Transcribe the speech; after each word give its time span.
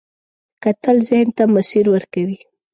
کتل 0.63 0.97
ذهن 1.09 1.29
ته 1.37 1.43
مسیر 1.55 1.85
ورکوي 1.93 2.37